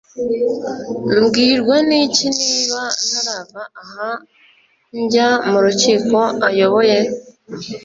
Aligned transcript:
mbwirwa 1.19 1.75
n’iki 1.87 2.27
niba 2.37 2.81
ntazava 3.05 3.61
aha 3.81 4.09
njya 5.01 5.29
mu 5.49 5.57
rukiko 5.65 6.17
ayoboye? 6.47 6.97